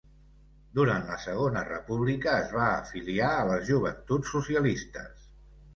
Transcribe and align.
Durant 0.77 1.03
la 1.09 1.17
Segona 1.25 1.63
República 1.67 2.33
es 2.47 2.49
va 2.61 2.65
afiliar 2.81 3.29
a 3.37 3.45
les 3.53 3.65
Joventuts 3.73 4.37
Socialistes. 4.39 5.33